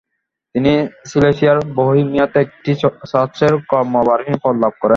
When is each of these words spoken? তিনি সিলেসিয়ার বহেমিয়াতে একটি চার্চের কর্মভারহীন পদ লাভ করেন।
তিনি 0.55 0.71
সিলেসিয়ার 1.09 1.57
বহেমিয়াতে 1.77 2.37
একটি 2.45 2.71
চার্চের 3.11 3.53
কর্মভারহীন 3.71 4.35
পদ 4.43 4.55
লাভ 4.63 4.73
করেন। 4.73 4.89